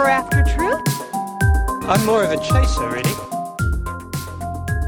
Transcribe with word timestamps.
seeker 0.00 0.08
after 0.08 0.42
truth? 0.44 0.80
I'm 1.88 2.04
more 2.06 2.24
of 2.24 2.30
a 2.30 2.36
chaser, 2.36 2.88
really. 2.88 3.10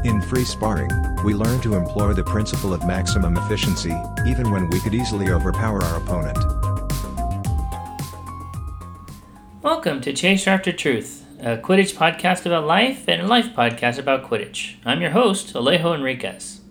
In 0.03 0.21
free 0.21 0.43
sparring, 0.43 0.89
we 1.23 1.33
learn 1.35 1.61
to 1.61 1.75
employ 1.75 2.13
the 2.13 2.23
principle 2.23 2.73
of 2.73 2.85
maximum 2.85 3.37
efficiency, 3.37 3.95
even 4.25 4.49
when 4.51 4.69
we 4.69 4.79
could 4.79 4.95
easily 4.95 5.29
overpower 5.29 5.83
our 5.83 5.97
opponent. 5.97 6.37
Welcome 9.61 10.01
to 10.01 10.13
Chaser 10.13 10.49
After 10.49 10.71
Truth, 10.71 11.25
a 11.39 11.57
Quidditch 11.57 11.93
podcast 11.95 12.45
about 12.45 12.65
life 12.65 13.07
and 13.07 13.21
a 13.21 13.27
life 13.27 13.49
podcast 13.55 13.99
about 13.99 14.23
Quidditch. 14.23 14.77
I'm 14.83 15.01
your 15.01 15.11
host, 15.11 15.53
Alejo 15.53 15.93
Enriquez. 15.95 16.61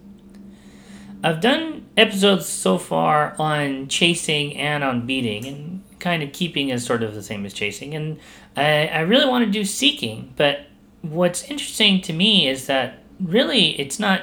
I've 1.22 1.40
done 1.40 1.86
episodes 1.96 2.46
so 2.46 2.77
far 2.79 3.36
on 3.38 3.86
chasing 3.86 4.56
and 4.56 4.82
on 4.82 5.06
beating, 5.06 5.46
and 5.46 5.71
kind 6.02 6.22
of 6.22 6.32
keeping 6.32 6.68
is 6.68 6.84
sort 6.84 7.02
of 7.02 7.14
the 7.14 7.22
same 7.22 7.46
as 7.46 7.54
chasing. 7.54 7.94
And 7.94 8.18
I, 8.56 8.88
I 8.88 9.00
really 9.00 9.24
want 9.24 9.46
to 9.46 9.50
do 9.50 9.64
seeking, 9.64 10.34
but 10.36 10.66
what's 11.00 11.44
interesting 11.44 12.02
to 12.02 12.12
me 12.12 12.48
is 12.48 12.66
that 12.66 13.02
really 13.18 13.80
it's 13.80 13.98
not, 13.98 14.22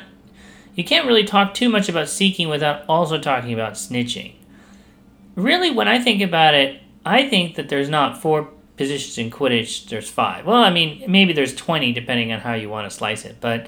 you 0.76 0.84
can't 0.84 1.08
really 1.08 1.24
talk 1.24 1.54
too 1.54 1.70
much 1.70 1.90
about 1.90 2.08
seeking 2.08 2.50
without 2.50 2.84
also 2.88 3.18
talking 3.18 3.54
about 3.54 3.74
snitching. 3.74 4.36
Really, 5.36 5.72
when 5.72 5.88
I 5.88 6.00
think 6.00 6.22
about 6.22 6.54
it, 6.54 6.82
I 7.06 7.28
think 7.28 7.56
that 7.56 7.70
there's 7.70 7.90
not 7.90 8.22
four 8.22 8.50
positions 8.78 9.18
in 9.18 9.32
Quidditch, 9.32 9.90
there's 9.90 10.10
five. 10.10 10.46
Well, 10.46 10.62
I 10.62 10.70
mean, 10.70 11.04
maybe 11.08 11.34
there's 11.34 11.56
20 11.56 11.94
depending 11.94 12.32
on 12.32 12.40
how 12.40 12.54
you 12.54 12.70
want 12.70 12.90
to 12.90 12.96
slice 12.96 13.26
it, 13.26 13.38
but 13.40 13.68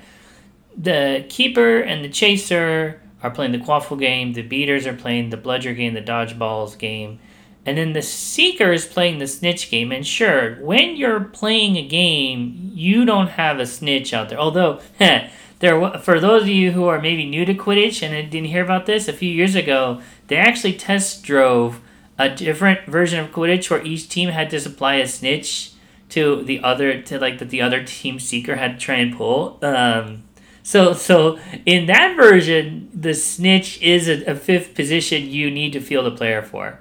the 0.77 1.25
keeper 1.29 1.79
and 1.79 2.03
the 2.03 2.09
chaser 2.09 3.01
are 3.23 3.31
playing 3.31 3.51
the 3.51 3.57
quaffle 3.57 3.99
game, 3.99 4.33
the 4.33 4.41
beaters 4.41 4.87
are 4.87 4.93
playing 4.93 5.29
the 5.29 5.37
bludger 5.37 5.73
game, 5.73 5.93
the 5.93 6.01
dodgeballs 6.01 6.77
game, 6.77 7.19
and 7.65 7.77
then 7.77 7.93
the 7.93 8.01
seeker 8.01 8.71
is 8.71 8.85
playing 8.85 9.19
the 9.19 9.27
snitch 9.27 9.69
game. 9.69 9.91
And 9.91 10.05
sure, 10.05 10.55
when 10.55 10.95
you're 10.95 11.19
playing 11.19 11.77
a 11.77 11.87
game, 11.87 12.71
you 12.73 13.05
don't 13.05 13.29
have 13.29 13.59
a 13.59 13.67
snitch 13.67 14.13
out 14.13 14.29
there. 14.29 14.39
Although, 14.39 14.79
there 15.59 15.91
for 15.99 16.19
those 16.19 16.43
of 16.43 16.47
you 16.47 16.71
who 16.71 16.85
are 16.85 16.99
maybe 16.99 17.25
new 17.25 17.45
to 17.45 17.53
Quidditch 17.53 18.01
and 18.01 18.31
didn't 18.31 18.49
hear 18.49 18.63
about 18.63 18.87
this, 18.87 19.07
a 19.07 19.13
few 19.13 19.29
years 19.29 19.55
ago, 19.55 20.01
they 20.27 20.37
actually 20.37 20.73
test 20.73 21.23
drove 21.23 21.79
a 22.17 22.29
different 22.29 22.87
version 22.87 23.19
of 23.19 23.31
Quidditch 23.31 23.69
where 23.69 23.85
each 23.85 24.09
team 24.09 24.29
had 24.29 24.49
to 24.49 24.59
supply 24.59 24.95
a 24.95 25.07
snitch 25.07 25.73
to 26.09 26.43
the 26.43 26.59
other 26.61 27.01
to 27.01 27.19
like 27.19 27.39
that 27.39 27.49
the 27.49 27.61
other 27.61 27.83
team 27.83 28.19
seeker 28.19 28.55
had 28.55 28.79
to 28.79 28.85
try 28.85 28.95
and 28.95 29.15
pull. 29.15 29.59
Um, 29.61 30.23
so 30.63 30.93
so 30.93 31.39
in 31.65 31.85
that 31.85 32.15
version, 32.15 32.89
the 32.93 33.13
snitch 33.13 33.81
is 33.81 34.07
a, 34.07 34.23
a 34.31 34.35
fifth 34.35 34.73
position 34.73 35.29
you 35.29 35.51
need 35.51 35.73
to 35.73 35.79
field 35.79 36.07
a 36.07 36.11
player 36.11 36.41
for. 36.41 36.79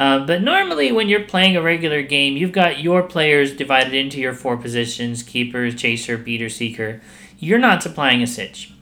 Um, 0.00 0.24
but 0.24 0.40
normally, 0.40 0.90
when 0.92 1.10
you're 1.10 1.24
playing 1.24 1.58
a 1.58 1.62
regular 1.62 2.00
game, 2.00 2.34
you've 2.34 2.52
got 2.52 2.80
your 2.80 3.02
players 3.02 3.54
divided 3.54 3.92
into 3.92 4.18
your 4.18 4.32
four 4.32 4.56
positions 4.56 5.22
keepers, 5.22 5.74
chaser, 5.74 6.16
beater, 6.16 6.48
seeker. 6.48 7.02
You're 7.38 7.58
not 7.58 7.82
supplying 7.82 8.22
a 8.22 8.26
snitch. 8.26 8.72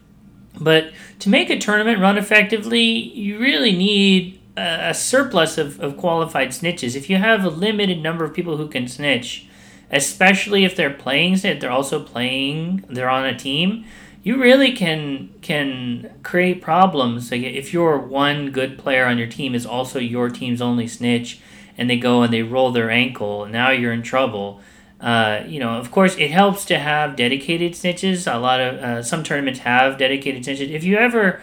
But 0.60 0.92
to 1.18 1.28
make 1.28 1.50
a 1.50 1.58
tournament 1.58 1.98
run 1.98 2.18
effectively, 2.18 2.84
you 2.84 3.36
really 3.40 3.72
need 3.72 4.40
a, 4.56 4.90
a 4.90 4.94
surplus 4.94 5.58
of, 5.58 5.80
of 5.80 5.96
qualified 5.96 6.50
snitches. 6.50 6.94
If 6.94 7.10
you 7.10 7.16
have 7.16 7.44
a 7.44 7.50
limited 7.50 8.00
number 8.00 8.24
of 8.24 8.32
people 8.32 8.56
who 8.56 8.68
can 8.68 8.86
snitch, 8.86 9.48
especially 9.90 10.64
if 10.64 10.76
they're 10.76 10.88
playing, 10.88 11.36
snitch, 11.38 11.60
they're 11.60 11.70
also 11.72 12.00
playing, 12.00 12.84
they're 12.88 13.10
on 13.10 13.26
a 13.26 13.36
team 13.36 13.84
you 14.22 14.40
really 14.40 14.72
can 14.72 15.30
can 15.40 16.10
create 16.22 16.60
problems. 16.60 17.30
Like 17.30 17.42
if 17.42 17.72
your 17.72 17.98
one 17.98 18.50
good 18.50 18.78
player 18.78 19.06
on 19.06 19.18
your 19.18 19.26
team 19.28 19.54
is 19.54 19.64
also 19.64 19.98
your 19.98 20.28
team's 20.28 20.60
only 20.60 20.86
snitch, 20.88 21.40
and 21.76 21.88
they 21.88 21.96
go 21.96 22.22
and 22.22 22.32
they 22.32 22.42
roll 22.42 22.72
their 22.72 22.90
ankle, 22.90 23.46
now 23.46 23.70
you're 23.70 23.92
in 23.92 24.02
trouble. 24.02 24.60
Uh, 25.00 25.44
you 25.46 25.60
know, 25.60 25.78
of 25.78 25.92
course, 25.92 26.16
it 26.16 26.30
helps 26.30 26.64
to 26.64 26.78
have 26.78 27.14
dedicated 27.14 27.72
snitches. 27.72 28.32
A 28.32 28.38
lot 28.38 28.60
of 28.60 28.74
uh, 28.76 29.02
some 29.02 29.22
tournaments 29.22 29.60
have 29.60 29.96
dedicated 29.96 30.42
snitches. 30.42 30.70
If 30.70 30.82
you 30.82 30.96
ever 30.96 31.40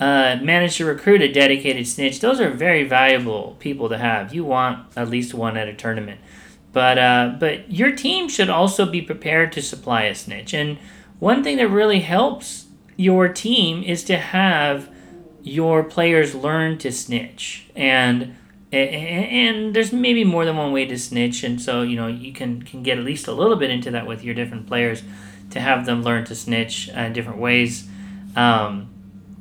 uh, 0.00 0.38
manage 0.42 0.78
to 0.78 0.86
recruit 0.86 1.20
a 1.20 1.30
dedicated 1.30 1.86
snitch, 1.86 2.20
those 2.20 2.40
are 2.40 2.50
very 2.50 2.84
valuable 2.84 3.56
people 3.58 3.90
to 3.90 3.98
have. 3.98 4.32
You 4.32 4.44
want 4.44 4.88
at 4.96 5.10
least 5.10 5.34
one 5.34 5.58
at 5.58 5.68
a 5.68 5.74
tournament, 5.74 6.18
but 6.72 6.96
uh, 6.96 7.36
but 7.38 7.70
your 7.70 7.94
team 7.94 8.28
should 8.30 8.48
also 8.48 8.86
be 8.86 9.02
prepared 9.02 9.52
to 9.52 9.60
supply 9.60 10.04
a 10.04 10.14
snitch 10.14 10.54
and 10.54 10.78
one 11.18 11.42
thing 11.42 11.56
that 11.58 11.68
really 11.68 12.00
helps 12.00 12.66
your 12.96 13.28
team 13.28 13.82
is 13.82 14.04
to 14.04 14.16
have 14.16 14.88
your 15.42 15.84
players 15.84 16.34
learn 16.34 16.78
to 16.78 16.90
snitch. 16.90 17.66
And 17.76 18.36
and 18.72 19.72
there's 19.72 19.92
maybe 19.92 20.24
more 20.24 20.44
than 20.44 20.56
one 20.56 20.72
way 20.72 20.84
to 20.86 20.98
snitch. 20.98 21.44
And 21.44 21.60
so 21.60 21.82
you 21.82 21.96
know 21.96 22.06
you 22.08 22.32
can 22.32 22.62
can 22.62 22.82
get 22.82 22.98
at 22.98 23.04
least 23.04 23.28
a 23.28 23.32
little 23.32 23.56
bit 23.56 23.70
into 23.70 23.90
that 23.92 24.06
with 24.06 24.24
your 24.24 24.34
different 24.34 24.66
players 24.66 25.02
to 25.50 25.60
have 25.60 25.86
them 25.86 26.02
learn 26.02 26.24
to 26.24 26.34
snitch 26.34 26.88
in 26.88 27.12
different 27.12 27.38
ways. 27.38 27.88
Um, 28.34 28.90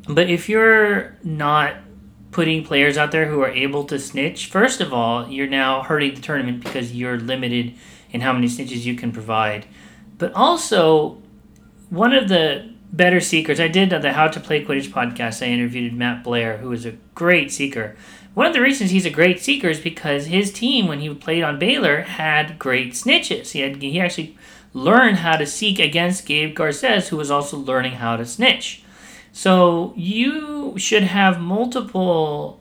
but 0.07 0.29
if 0.29 0.49
you're 0.49 1.17
not 1.23 1.77
putting 2.31 2.63
players 2.63 2.97
out 2.97 3.11
there 3.11 3.27
who 3.27 3.41
are 3.41 3.49
able 3.49 3.83
to 3.85 3.99
snitch 3.99 4.47
first 4.47 4.81
of 4.81 4.91
all 4.91 5.27
you're 5.29 5.47
now 5.47 5.83
hurting 5.83 6.15
the 6.15 6.21
tournament 6.21 6.63
because 6.63 6.91
you're 6.91 7.19
limited 7.19 7.75
in 8.11 8.21
how 8.21 8.33
many 8.33 8.47
snitches 8.47 8.83
you 8.85 8.95
can 8.95 9.11
provide. 9.11 9.65
But 10.17 10.33
also 10.33 11.22
one 11.93 12.11
of 12.11 12.27
the 12.27 12.67
better 12.91 13.19
seekers, 13.19 13.59
I 13.59 13.67
did 13.67 13.91
the 13.91 14.13
How 14.13 14.27
to 14.27 14.39
Play 14.39 14.65
Quidditch 14.65 14.89
podcast. 14.89 15.45
I 15.45 15.51
interviewed 15.51 15.93
Matt 15.93 16.23
Blair, 16.23 16.57
who 16.57 16.71
is 16.71 16.87
a 16.87 16.97
great 17.13 17.51
seeker. 17.51 17.95
One 18.33 18.47
of 18.47 18.53
the 18.53 18.61
reasons 18.61 18.89
he's 18.89 19.05
a 19.05 19.11
great 19.11 19.39
seeker 19.39 19.69
is 19.69 19.79
because 19.79 20.25
his 20.25 20.51
team, 20.51 20.87
when 20.87 21.01
he 21.01 21.13
played 21.13 21.43
on 21.43 21.59
Baylor, 21.59 22.01
had 22.01 22.57
great 22.57 22.93
snitches. 22.93 23.51
He 23.51 23.59
had 23.59 23.79
he 23.79 23.99
actually 23.99 24.35
learned 24.73 25.17
how 25.17 25.37
to 25.37 25.45
seek 25.45 25.77
against 25.77 26.25
Gabe 26.25 26.55
Garces, 26.55 27.09
who 27.09 27.17
was 27.17 27.29
also 27.29 27.57
learning 27.57 27.93
how 27.93 28.17
to 28.17 28.25
snitch. 28.25 28.83
So 29.31 29.93
you 29.95 30.73
should 30.77 31.03
have 31.03 31.39
multiple, 31.39 32.59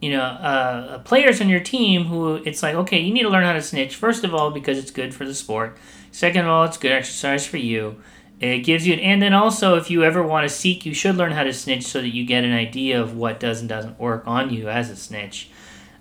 you 0.00 0.10
know, 0.10 0.22
uh, 0.22 0.98
players 1.00 1.40
on 1.40 1.48
your 1.48 1.58
team 1.58 2.04
who 2.04 2.36
it's 2.36 2.62
like, 2.62 2.76
okay, 2.76 3.00
you 3.00 3.12
need 3.12 3.24
to 3.24 3.28
learn 3.28 3.42
how 3.42 3.54
to 3.54 3.62
snitch. 3.62 3.96
First 3.96 4.22
of 4.22 4.32
all, 4.32 4.52
because 4.52 4.78
it's 4.78 4.92
good 4.92 5.12
for 5.12 5.24
the 5.24 5.34
sport. 5.34 5.76
Second 6.12 6.42
of 6.42 6.50
all, 6.50 6.64
it's 6.64 6.76
good 6.76 6.92
exercise 6.92 7.44
for 7.44 7.56
you. 7.56 8.00
It 8.40 8.60
gives 8.60 8.86
you, 8.86 8.92
an 8.94 9.00
and 9.00 9.20
then 9.20 9.34
also 9.34 9.76
if 9.76 9.90
you 9.90 10.04
ever 10.04 10.22
want 10.22 10.48
to 10.48 10.54
seek, 10.54 10.86
you 10.86 10.94
should 10.94 11.16
learn 11.16 11.32
how 11.32 11.42
to 11.42 11.52
snitch 11.52 11.84
so 11.84 12.00
that 12.00 12.14
you 12.14 12.24
get 12.24 12.44
an 12.44 12.52
idea 12.52 13.00
of 13.00 13.16
what 13.16 13.40
does 13.40 13.60
and 13.60 13.68
doesn't 13.68 13.98
work 13.98 14.22
on 14.26 14.50
you 14.50 14.68
as 14.68 14.90
a 14.90 14.96
snitch. 14.96 15.50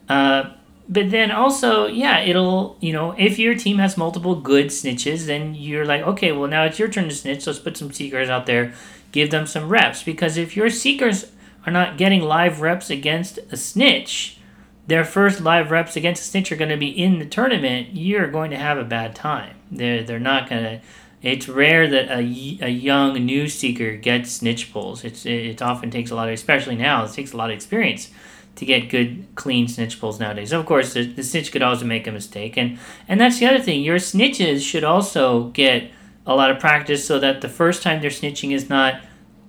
Uh, 0.07 0.51
but 0.89 1.11
then 1.11 1.31
also, 1.31 1.87
yeah, 1.87 2.19
it'll, 2.19 2.77
you 2.79 2.93
know, 2.93 3.13
if 3.17 3.37
your 3.39 3.55
team 3.55 3.79
has 3.79 3.97
multiple 3.97 4.35
good 4.35 4.67
snitches, 4.67 5.25
then 5.25 5.53
you're 5.53 5.85
like, 5.85 6.01
okay, 6.03 6.31
well, 6.31 6.47
now 6.47 6.63
it's 6.63 6.79
your 6.79 6.87
turn 6.87 7.09
to 7.09 7.15
snitch. 7.15 7.45
Let's 7.45 7.59
put 7.59 7.75
some 7.75 7.91
seekers 7.91 8.29
out 8.29 8.45
there, 8.45 8.73
give 9.11 9.31
them 9.31 9.47
some 9.47 9.67
reps. 9.67 10.03
Because 10.03 10.37
if 10.37 10.55
your 10.55 10.69
seekers 10.69 11.31
are 11.65 11.73
not 11.73 11.97
getting 11.97 12.21
live 12.21 12.61
reps 12.61 12.89
against 12.89 13.37
a 13.51 13.57
snitch, 13.57 14.37
their 14.85 15.03
first 15.03 15.41
live 15.41 15.71
reps 15.71 15.97
against 15.97 16.21
a 16.21 16.25
snitch 16.25 16.51
are 16.53 16.55
going 16.55 16.69
to 16.69 16.77
be 16.77 16.87
in 16.87 17.19
the 17.19 17.25
tournament, 17.25 17.89
you're 17.91 18.31
going 18.31 18.51
to 18.51 18.57
have 18.57 18.77
a 18.77 18.85
bad 18.85 19.13
time. 19.13 19.55
They're, 19.69 20.03
they're 20.03 20.19
not 20.19 20.49
going 20.49 20.63
to 20.63 20.81
it's 21.22 21.47
rare 21.47 21.88
that 21.88 22.09
a, 22.09 22.19
a 22.19 22.69
young 22.69 23.13
new 23.25 23.47
seeker 23.47 23.95
gets 23.95 24.31
snitch 24.31 24.72
pulls. 24.72 25.03
It's 25.03 25.25
it 25.25 25.61
often 25.61 25.89
takes 25.89 26.11
a 26.11 26.16
lot 26.16 26.28
of, 26.28 26.33
especially 26.33 26.75
now, 26.75 27.03
it 27.05 27.13
takes 27.13 27.33
a 27.33 27.38
lot 27.38 27.50
of 27.50 27.55
experience 27.55 28.11
to 28.55 28.66
get 28.66 28.89
good 28.89 29.25
clean 29.35 29.67
snitch 29.67 30.00
pulls 30.00 30.19
nowadays. 30.19 30.51
Of 30.51 30.66
course, 30.66 30.94
the, 30.94 31.05
the 31.05 31.23
snitch 31.23 31.51
could 31.51 31.61
also 31.61 31.85
make 31.85 32.07
a 32.07 32.11
mistake, 32.11 32.57
and 32.57 32.78
and 33.07 33.19
that's 33.19 33.39
the 33.39 33.47
other 33.47 33.59
thing. 33.59 33.81
Your 33.81 33.97
snitches 33.97 34.61
should 34.61 34.83
also 34.83 35.50
get 35.50 35.91
a 36.25 36.35
lot 36.35 36.51
of 36.51 36.59
practice 36.59 37.05
so 37.05 37.19
that 37.19 37.41
the 37.41 37.49
first 37.49 37.81
time 37.81 38.01
they're 38.01 38.09
snitching 38.09 38.51
is 38.51 38.69
not 38.69 39.01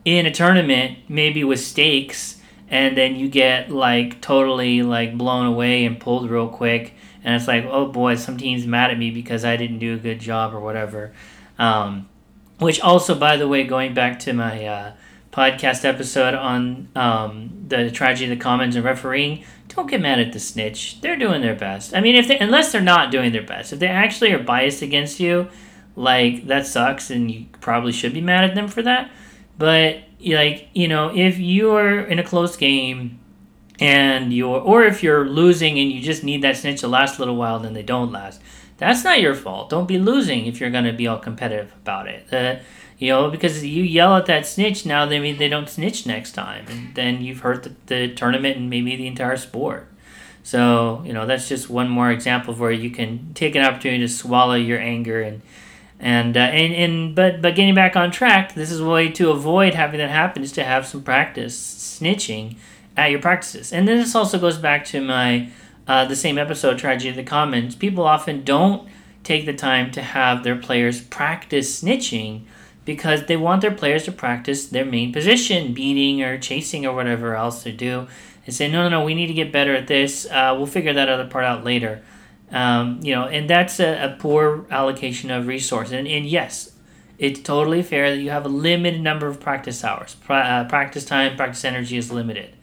in 0.05 0.27
a 0.27 0.31
tournament, 0.31 0.99
maybe 1.09 1.45
with 1.45 1.61
stakes, 1.61 2.41
and 2.71 2.97
then 2.97 3.17
you 3.17 3.29
get 3.29 3.71
like 3.71 4.21
totally 4.21 4.83
like 4.83 5.19
blown 5.19 5.47
away 5.47 5.85
and 5.85 6.01
pulled 6.01 6.31
real 6.31 6.49
quick, 6.49 6.95
and 7.25 7.35
it's 7.35 7.49
like, 7.49 7.65
oh 7.67 7.87
boy, 7.87 8.15
some 8.15 8.39
team's 8.39 8.67
mad 8.67 8.91
at 8.91 8.99
me 8.99 9.11
because 9.11 9.45
I 9.45 9.57
didn't 9.57 9.81
do 9.81 9.95
a 9.95 9.99
good 9.99 10.21
job 10.21 10.55
or 10.55 10.61
whatever. 10.61 11.13
Um, 11.59 12.09
which 12.59 12.81
also, 12.81 13.15
by 13.15 13.37
the 13.37 13.49
way, 13.49 13.65
going 13.65 13.95
back 13.95 14.19
to 14.21 14.33
my 14.33 14.65
uh, 14.65 14.93
podcast 15.33 15.85
episode 15.85 16.35
on 16.35 16.89
um, 16.97 17.65
the 17.69 17.91
tragedy 17.91 18.31
of 18.31 18.39
the 18.39 18.43
commons 18.43 18.75
and 18.77 18.85
refereeing, 18.85 19.45
don't 19.69 19.89
get 19.89 20.01
mad 20.01 20.19
at 20.19 20.33
the 20.33 20.41
snitch. 20.41 21.01
They're 21.01 21.17
doing 21.17 21.41
their 21.41 21.55
best. 21.55 21.95
I 21.95 22.01
mean, 22.01 22.17
if 22.17 22.27
they 22.27 22.39
unless 22.39 22.73
they're 22.73 22.81
not 22.81 23.11
doing 23.11 23.33
their 23.33 23.43
best, 23.43 23.73
if 23.73 23.79
they 23.79 23.87
actually 23.87 24.33
are 24.33 24.43
biased 24.43 24.83
against 24.83 25.21
you, 25.21 25.49
like 25.95 26.47
that 26.47 26.67
sucks, 26.67 27.11
and 27.11 27.31
you 27.31 27.47
probably 27.61 27.93
should 27.93 28.15
be 28.15 28.21
mad 28.21 28.45
at 28.45 28.55
them 28.55 28.69
for 28.69 28.83
that. 28.83 29.11
But 29.57 30.01
like 30.25 30.69
you 30.73 30.89
know, 30.89 31.15
if 31.15 31.39
you're 31.39 32.01
in 32.01 32.19
a 32.19 32.25
close 32.25 32.57
game 32.57 33.21
and 33.79 34.33
you're 34.33 34.61
or 34.61 34.85
if 34.85 35.03
you're 35.03 35.29
losing 35.29 35.79
and 35.79 35.93
you 35.93 36.01
just 36.01 36.25
need 36.25 36.43
that 36.43 36.57
snitch 36.57 36.81
to 36.81 36.89
last 36.89 37.19
a 37.19 37.21
little 37.21 37.37
while, 37.37 37.61
then 37.61 37.75
they 37.75 37.83
don't 37.83 38.11
last 38.11 38.43
that's 38.79 39.05
not 39.05 39.21
your 39.21 39.35
fault. 39.35 39.69
Don't 39.69 39.87
be 39.87 39.99
losing 39.99 40.47
if 40.47 40.61
you're 40.61 40.71
going 40.71 40.85
to 40.85 40.93
be 40.93 41.07
all 41.07 41.19
competitive 41.19 41.73
about 41.83 42.09
it. 42.09 42.33
Uh, 42.33 42.63
you 42.99 43.11
know, 43.11 43.31
because 43.31 43.65
you 43.65 43.85
yell 43.85 44.17
at 44.17 44.27
that 44.27 44.47
snitch 44.47 44.85
now, 44.85 45.07
they 45.07 45.21
mean 45.21 45.37
they 45.39 45.49
don't 45.49 45.69
snitch 45.69 46.07
next 46.07 46.33
time, 46.33 46.65
and 46.69 46.95
then 46.95 47.23
you've 47.23 47.41
hurt 47.41 47.63
the, 47.63 47.75
the 47.87 48.15
tournament 48.15 48.57
and 48.57 48.71
maybe 48.71 48.97
the 48.97 49.07
entire 49.07 49.37
sport. 49.37 49.89
So, 50.43 51.03
you 51.05 51.13
know, 51.13 51.27
that's 51.27 51.49
just 51.49 51.69
one 51.69 51.89
more 51.89 52.11
example 52.11 52.55
of 52.55 52.61
where 52.61 52.73
you 52.73 52.91
can 52.91 53.33
take 53.35 53.55
an 53.55 53.63
opportunity 53.63 54.01
to 54.01 54.09
swallow 54.09 54.55
your 54.55 54.79
anger 54.79 55.21
and 55.21 55.43
and 56.01 56.37
uh, 56.37 56.41
and, 56.41 56.75
and 56.75 57.15
but 57.15 57.43
but 57.43 57.55
getting 57.55 57.75
back 57.75 57.97
on 57.97 58.11
track, 58.11 58.55
this 58.55 58.71
is 58.71 58.81
a 58.81 58.89
way 58.89 59.11
to 59.11 59.31
avoid 59.31 59.75
having 59.75 59.99
that 59.99 60.11
happen 60.11 60.43
is 60.43 60.53
to 60.53 60.65
have 60.65 60.87
some 60.87 61.03
practice 61.03 62.01
snitching 62.01 62.57
at 62.97 63.11
your 63.11 63.21
practices. 63.21 63.73
And 63.73 63.87
then 63.87 63.99
this 63.99 64.15
also 64.15 64.39
goes 64.39 64.59
back 64.59 64.85
to 64.87 65.01
my 65.01 65.51
uh, 65.89 66.05
the 66.05 66.15
same 66.15 66.39
episode, 66.39 66.79
Tragedy 66.79 67.09
of 67.09 67.17
the 67.17 67.25
Commons. 67.25 67.75
People 67.75 68.05
often 68.05 68.45
don't 68.45 68.89
take 69.25 69.47
the 69.47 69.55
time 69.55 69.91
to 69.93 70.03
have 70.03 70.45
their 70.45 70.57
players 70.57 71.01
practice 71.01 71.83
snitching 71.83 72.43
because 72.85 73.27
they 73.27 73.37
want 73.37 73.63
their 73.63 73.75
players 73.75 74.05
to 74.05 74.13
practice 74.13 74.67
their 74.67 74.85
main 74.85 75.13
position, 75.13 75.75
beating 75.75 76.23
or 76.23 76.39
chasing 76.39 76.87
or 76.87 76.95
whatever 76.95 77.35
else 77.35 77.63
they 77.63 77.73
do, 77.73 78.07
and 78.47 78.55
say, 78.55 78.71
no, 78.71 78.83
no, 78.85 78.89
no, 78.89 79.05
we 79.05 79.15
need 79.15 79.27
to 79.27 79.35
get 79.35 79.53
better 79.53 79.75
at 79.75 79.87
this. 79.87 80.27
Uh, 80.27 80.55
we'll 80.57 80.67
figure 80.67 80.93
that 80.93 81.09
other 81.09 81.27
part 81.27 81.45
out 81.45 81.65
later. 81.65 82.03
Um, 82.51 83.01
you 83.03 83.15
know, 83.15 83.25
and 83.25 83.49
that's 83.49 83.79
a, 83.79 84.05
a 84.05 84.17
poor 84.19 84.67
allocation 84.71 85.31
of 85.31 85.47
resources. 85.47 85.93
And, 85.93 86.09
and 86.09 86.25
yes, 86.25 86.73
it's 87.19 87.41
totally 87.41 87.83
fair 87.83 88.11
that 88.11 88.23
you 88.23 88.31
have 88.31 88.47
a 88.47 88.49
limited 88.49 89.03
number 89.03 89.27
of 89.27 89.41
practice 89.41 89.85
hours. 89.85 90.15
Pra- 90.15 90.37
uh, 90.37 90.69
practice 90.69 91.05
time, 91.05 91.37
practice 91.37 91.65
energy 91.65 91.99
is 91.99 92.11
limited. 92.11 92.55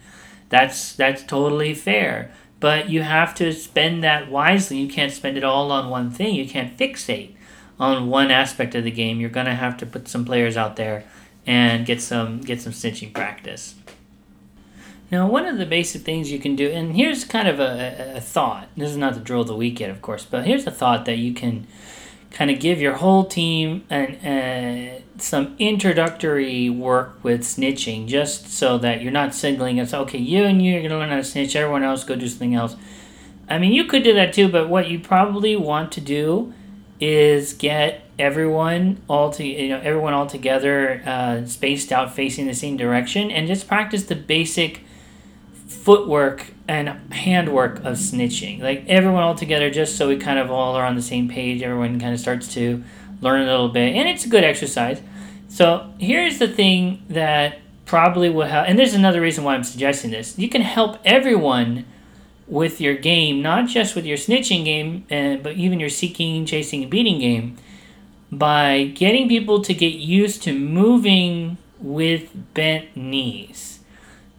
That's 0.50 0.94
that's 0.94 1.24
totally 1.24 1.74
fair. 1.74 2.32
But 2.66 2.90
you 2.90 3.04
have 3.04 3.36
to 3.36 3.54
spend 3.54 4.04
that 4.04 4.32
wisely. 4.32 4.78
You 4.78 4.88
can't 4.88 5.12
spend 5.12 5.38
it 5.38 5.44
all 5.44 5.72
on 5.72 5.92
one 5.92 6.10
thing. 6.10 6.34
You 6.34 6.50
can't 6.50 6.76
fixate 6.76 7.36
on 7.80 8.10
one 8.10 8.32
aspect 8.32 8.74
of 8.74 8.84
the 8.84 8.90
game, 8.90 9.20
you're 9.20 9.30
gonna 9.30 9.54
have 9.54 9.78
to 9.78 9.86
put 9.86 10.08
some 10.08 10.26
players 10.26 10.58
out 10.58 10.76
there 10.76 11.04
and 11.46 11.86
get 11.86 12.02
some 12.02 12.42
get 12.42 12.60
some 12.60 12.74
snitching 12.74 13.14
practice. 13.14 13.76
Now, 15.12 15.28
one 15.28 15.46
of 15.46 15.60
the 15.60 15.68
basic 15.68 16.02
things 16.02 16.32
you 16.32 16.40
can 16.40 16.56
do, 16.56 16.72
and 16.72 16.96
here's 16.96 17.24
kind 17.24 17.48
of 17.48 17.60
a, 17.60 18.14
a 18.16 18.22
thought. 18.22 18.68
This 18.76 18.90
is 18.90 18.98
not 18.98 19.14
the 19.14 19.20
drill 19.20 19.42
of 19.42 19.48
the 19.48 19.56
week 19.56 19.80
yet, 19.80 19.92
of 19.92 20.02
course, 20.02 20.26
but 20.26 20.48
here's 20.48 20.66
a 20.66 20.72
thought 20.72 21.06
that 21.06 21.20
you 21.20 21.36
can 21.36 21.68
kind 22.36 22.52
of 22.52 22.60
give 22.60 22.82
your 22.82 22.94
whole 22.94 23.24
team 23.24 23.86
and 23.90 24.18
uh, 24.28 25.00
some 25.18 25.56
introductory 25.58 26.70
work 26.70 27.18
with 27.24 27.42
snitching, 27.42 28.08
just 28.08 28.50
so 28.50 28.78
that 28.78 29.02
you're 29.02 29.12
not 29.12 29.34
signaling 29.34 29.80
us, 29.80 29.94
okay, 29.94 30.18
you 30.18 30.44
and 30.44 30.62
you 30.62 30.78
are 30.78 30.82
gonna 30.82 31.00
learn 31.00 31.10
how 31.10 31.16
to 31.16 31.24
snitch. 31.24 31.56
Everyone 31.56 31.82
else 31.82 32.04
go 32.04 32.16
do 32.16 32.28
something 32.28 32.54
else. 32.54 32.76
I 33.50 33.58
mean, 33.58 33.72
you 33.72 33.86
could 33.86 34.04
do 34.04 34.14
that 34.14 34.34
too, 34.34 34.50
but 34.50 34.68
what 34.68 34.90
you 34.90 35.00
probably 35.00 35.56
want 35.56 35.94
to 35.94 36.02
do 36.02 36.54
is 37.00 37.54
get 37.54 38.06
everyone 38.18 39.02
all 39.10 39.30
to 39.30 39.46
you 39.46 39.70
know 39.70 39.80
everyone 39.80 40.14
all 40.14 40.26
together 40.26 41.02
uh, 41.06 41.46
spaced 41.46 41.92
out 41.92 42.16
facing 42.16 42.48
the 42.48 42.54
same 42.54 42.78
direction 42.78 43.30
and 43.30 43.48
just 43.48 43.68
practice 43.68 44.06
the 44.06 44.16
basic 44.16 44.82
footwork 45.86 46.48
and 46.68 46.90
handwork 47.14 47.78
of 47.78 47.94
snitching. 47.94 48.60
Like 48.60 48.86
everyone 48.88 49.22
all 49.22 49.36
together 49.36 49.70
just 49.70 49.98
so 49.98 50.08
we 50.08 50.18
kind 50.18 50.40
of 50.40 50.50
all 50.50 50.74
are 50.76 50.84
on 50.84 50.96
the 50.96 51.02
same 51.02 51.30
page 51.30 51.62
everyone 51.62 52.00
kind 52.00 52.12
of 52.12 52.20
starts 52.20 52.52
to 52.56 52.84
learn 53.22 53.44
a 53.44 53.46
little 53.46 53.70
bit 53.70 53.96
and 53.96 54.10
it's 54.10 54.26
a 54.26 54.28
good 54.28 54.44
exercise. 54.44 55.00
So 55.48 55.94
here's 56.00 56.40
the 56.40 56.48
thing 56.48 57.06
that 57.10 57.60
probably 57.86 58.32
will 58.32 58.48
help 58.48 58.68
and 58.68 58.80
there's 58.80 58.96
another 58.96 59.22
reason 59.22 59.44
why 59.44 59.54
i'm 59.54 59.64
suggesting 59.64 60.10
this. 60.10 60.40
You 60.40 60.50
can 60.50 60.62
help 60.62 60.98
everyone 61.06 61.86
with 62.48 62.82
your 62.82 62.96
game, 62.96 63.44
not 63.44 63.68
just 63.68 63.96
with 63.96 64.06
your 64.06 64.18
snitching 64.18 64.66
game, 64.66 65.06
uh, 65.12 65.40
but 65.42 65.56
even 65.56 65.80
your 65.80 65.90
seeking, 65.90 66.48
chasing, 66.48 66.82
and 66.82 66.92
beating 66.92 67.20
game, 67.20 67.58
by 68.32 68.86
getting 68.96 69.30
people 69.30 69.62
to 69.62 69.74
get 69.74 69.94
used 69.94 70.42
to 70.44 70.54
moving 70.58 71.58
with 71.80 72.32
bent 72.56 72.96
knees. 72.98 73.75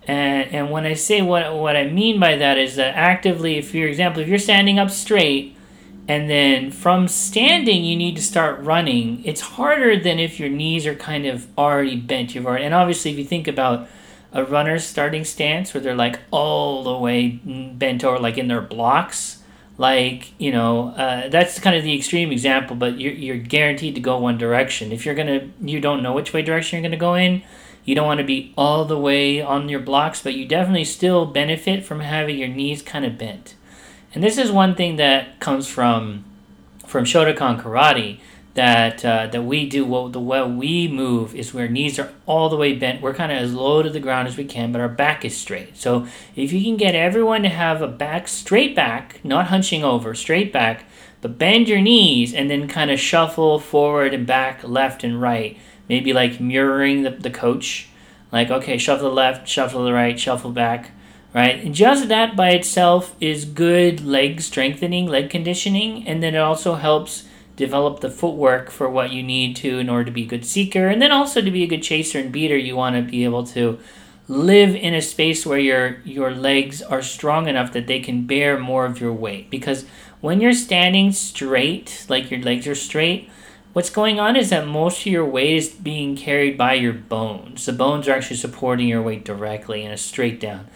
And, 0.06 0.54
and 0.54 0.70
when 0.70 0.84
I 0.84 0.94
say 0.94 1.22
what, 1.22 1.54
what 1.54 1.76
I 1.76 1.84
mean 1.86 2.20
by 2.20 2.36
that 2.36 2.58
is 2.58 2.76
that 2.76 2.94
actively, 2.94 3.58
if 3.58 3.70
for 3.70 3.78
example, 3.78 4.22
if 4.22 4.28
you're 4.28 4.38
standing 4.38 4.78
up 4.78 4.90
straight, 4.90 5.56
and 6.08 6.30
then 6.30 6.70
from 6.70 7.08
standing 7.08 7.82
you 7.82 7.96
need 7.96 8.14
to 8.14 8.22
start 8.22 8.60
running, 8.60 9.24
it's 9.24 9.40
harder 9.40 9.98
than 9.98 10.20
if 10.20 10.38
your 10.38 10.48
knees 10.48 10.86
are 10.86 10.94
kind 10.94 11.26
of 11.26 11.46
already 11.58 11.96
bent. 11.96 12.34
You've 12.34 12.46
already, 12.46 12.64
and 12.64 12.74
obviously, 12.74 13.10
if 13.10 13.18
you 13.18 13.24
think 13.24 13.48
about 13.48 13.88
a 14.32 14.44
runner's 14.44 14.84
starting 14.84 15.24
stance 15.24 15.72
where 15.72 15.80
they're 15.80 15.94
like 15.94 16.20
all 16.30 16.84
the 16.84 16.96
way 16.96 17.28
bent 17.28 18.04
over, 18.04 18.18
like 18.18 18.38
in 18.38 18.48
their 18.48 18.60
blocks. 18.60 19.42
Like, 19.78 20.32
you 20.38 20.52
know, 20.52 20.94
uh, 20.94 21.28
that's 21.28 21.58
kind 21.58 21.76
of 21.76 21.82
the 21.82 21.94
extreme 21.94 22.32
example, 22.32 22.76
but 22.76 22.98
you're, 22.98 23.12
you're 23.12 23.36
guaranteed 23.36 23.94
to 23.96 24.00
go 24.00 24.16
one 24.16 24.38
direction. 24.38 24.90
If 24.90 25.04
you're 25.04 25.14
going 25.14 25.26
to, 25.26 25.50
you 25.60 25.80
don't 25.80 26.02
know 26.02 26.14
which 26.14 26.32
way 26.32 26.40
direction 26.40 26.76
you're 26.76 26.82
going 26.82 26.98
to 26.98 26.98
go 26.98 27.14
in, 27.14 27.42
you 27.86 27.94
don't 27.94 28.06
want 28.06 28.18
to 28.18 28.26
be 28.26 28.52
all 28.58 28.84
the 28.84 28.98
way 28.98 29.40
on 29.40 29.70
your 29.70 29.80
blocks, 29.80 30.22
but 30.22 30.34
you 30.34 30.44
definitely 30.44 30.84
still 30.84 31.24
benefit 31.24 31.84
from 31.84 32.00
having 32.00 32.38
your 32.38 32.48
knees 32.48 32.82
kind 32.82 33.06
of 33.06 33.16
bent. 33.16 33.54
And 34.12 34.22
this 34.22 34.36
is 34.36 34.50
one 34.50 34.74
thing 34.74 34.96
that 34.96 35.40
comes 35.40 35.66
from 35.66 36.24
from 36.84 37.04
Shotokan 37.04 37.60
karate 37.60 38.20
that 38.56 39.04
uh, 39.04 39.26
that 39.28 39.42
we 39.42 39.68
do 39.68 39.84
what 39.84 40.12
the 40.12 40.20
way 40.20 40.42
we 40.42 40.88
move 40.88 41.34
is 41.34 41.54
where 41.54 41.68
knees 41.68 41.98
are 41.98 42.12
all 42.24 42.48
the 42.48 42.56
way 42.56 42.72
bent 42.72 43.02
we're 43.02 43.14
kind 43.14 43.30
of 43.30 43.38
as 43.38 43.52
low 43.54 43.82
to 43.82 43.90
the 43.90 44.00
ground 44.00 44.26
as 44.26 44.36
we 44.36 44.44
can 44.44 44.72
but 44.72 44.80
our 44.80 44.88
back 44.88 45.26
is 45.26 45.36
straight 45.36 45.76
so 45.76 46.06
if 46.34 46.54
you 46.54 46.62
can 46.62 46.76
get 46.78 46.94
everyone 46.94 47.42
to 47.42 47.50
have 47.50 47.82
a 47.82 47.86
back 47.86 48.26
straight 48.26 48.74
back 48.74 49.20
not 49.22 49.48
hunching 49.48 49.84
over 49.84 50.14
straight 50.14 50.54
back 50.54 50.86
but 51.20 51.36
bend 51.36 51.68
your 51.68 51.82
knees 51.82 52.32
and 52.32 52.50
then 52.50 52.66
kind 52.66 52.90
of 52.90 52.98
shuffle 52.98 53.60
forward 53.60 54.14
and 54.14 54.26
back 54.26 54.64
left 54.64 55.04
and 55.04 55.20
right 55.20 55.58
maybe 55.88 56.12
like 56.12 56.40
mirroring 56.40 57.02
the, 57.02 57.10
the 57.10 57.30
coach. 57.30 57.88
Like 58.32 58.50
okay 58.50 58.76
shuffle 58.76 59.08
the 59.08 59.14
left 59.14 59.48
shuffle 59.48 59.84
the 59.84 59.92
right 59.92 60.18
shuffle 60.18 60.50
back 60.50 60.90
right? 61.32 61.62
And 61.62 61.74
just 61.74 62.08
that 62.08 62.34
by 62.34 62.50
itself 62.50 63.14
is 63.20 63.44
good 63.44 64.04
leg 64.04 64.40
strengthening 64.40 65.06
leg 65.06 65.30
conditioning 65.30 66.06
and 66.06 66.22
then 66.22 66.34
it 66.34 66.38
also 66.38 66.74
helps 66.74 67.28
develop 67.54 68.00
the 68.00 68.10
footwork 68.10 68.70
for 68.70 68.88
what 68.88 69.10
you 69.12 69.22
need 69.22 69.54
to 69.56 69.78
in 69.78 69.88
order 69.88 70.04
to 70.04 70.10
be 70.10 70.22
a 70.22 70.26
good 70.26 70.44
seeker 70.44 70.88
and 70.88 71.00
then 71.00 71.12
also 71.12 71.40
to 71.40 71.50
be 71.50 71.62
a 71.62 71.66
good 71.66 71.82
chaser 71.82 72.18
and 72.18 72.32
beater 72.32 72.56
you 72.56 72.74
want 72.76 72.96
to 72.96 73.02
be 73.02 73.24
able 73.24 73.46
to 73.46 73.78
live 74.28 74.74
in 74.74 74.94
a 74.94 75.02
space 75.02 75.46
where 75.46 75.58
your 75.58 75.98
your 76.04 76.32
legs 76.32 76.82
are 76.82 77.02
strong 77.02 77.48
enough 77.48 77.72
that 77.72 77.86
they 77.86 78.00
can 78.00 78.26
bear 78.26 78.58
more 78.58 78.84
of 78.84 79.00
your 79.00 79.12
weight. 79.12 79.50
Because 79.50 79.84
when 80.20 80.40
you're 80.40 80.52
standing 80.52 81.12
straight 81.12 82.06
like 82.08 82.30
your 82.30 82.40
legs 82.40 82.66
are 82.66 82.74
straight 82.74 83.30
what's 83.76 83.90
going 83.90 84.18
on 84.18 84.36
is 84.36 84.48
that 84.48 84.66
most 84.66 85.00
of 85.00 85.06
your 85.12 85.26
weight 85.26 85.54
is 85.54 85.68
being 85.68 86.16
carried 86.16 86.56
by 86.56 86.72
your 86.72 86.94
bones. 86.94 87.66
The 87.66 87.74
bones 87.74 88.08
are 88.08 88.12
actually 88.12 88.38
supporting 88.38 88.88
your 88.88 89.02
weight 89.02 89.22
directly 89.22 89.84
in 89.84 89.92
a 89.92 89.98
straight 89.98 90.40
down. 90.40 90.68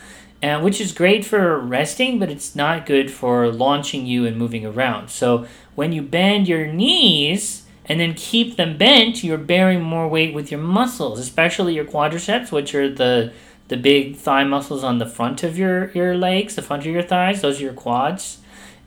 And 0.43 0.63
which 0.63 0.83
is 0.83 0.93
great 0.93 1.25
for 1.25 1.59
resting 1.59 2.19
but 2.19 2.29
it's 2.29 2.55
not 2.55 2.85
good 2.85 3.11
for 3.11 3.49
launching 3.49 4.05
you 4.05 4.27
and 4.27 4.37
moving 4.37 4.67
around. 4.67 5.09
So 5.09 5.47
when 5.75 5.93
you 5.93 6.03
bend 6.03 6.47
your 6.47 6.67
knees 6.67 7.63
and 7.87 7.99
then 7.99 8.13
keep 8.13 8.57
them 8.57 8.77
bent, 8.77 9.25
you're 9.25 9.39
bearing 9.39 9.81
more 9.81 10.07
weight 10.07 10.35
with 10.35 10.51
your 10.51 10.61
muscles, 10.61 11.19
especially 11.19 11.77
your 11.77 11.87
quadriceps, 11.87 12.53
which 12.53 12.75
are 12.75 12.95
the 12.95 13.33
the 13.69 13.79
big 13.79 14.17
thigh 14.17 14.45
muscles 14.45 14.85
on 14.85 14.99
the 14.99 15.07
front 15.07 15.43
of 15.43 15.57
your, 15.57 15.91
your 15.93 16.17
legs, 16.17 16.55
the 16.57 16.61
front 16.61 16.85
of 16.85 16.93
your 16.93 17.03
thighs, 17.03 17.41
those 17.41 17.61
are 17.61 17.65
your 17.65 17.73
quads. 17.73 18.41